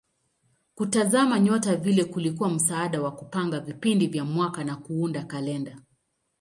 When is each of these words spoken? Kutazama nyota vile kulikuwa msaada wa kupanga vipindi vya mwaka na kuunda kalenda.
Kutazama 0.75 1.39
nyota 1.39 1.75
vile 1.75 2.03
kulikuwa 2.03 2.49
msaada 2.49 3.01
wa 3.01 3.11
kupanga 3.11 3.59
vipindi 3.59 4.07
vya 4.07 4.25
mwaka 4.25 4.63
na 4.63 4.75
kuunda 4.75 5.23
kalenda. 5.23 5.77